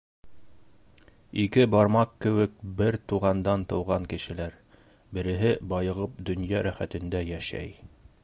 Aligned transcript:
Ике 1.43 1.65
бармаҡ 1.73 2.15
кеүек 2.25 2.55
бер 2.79 2.97
туғандан 3.11 3.67
тыуған 3.73 4.09
кешеләр, 4.13 4.57
береһе 5.19 5.53
байығып 5.75 6.19
донъя 6.31 6.65
рәхәтендә 6.69 7.25
йәшәй. 7.29 7.77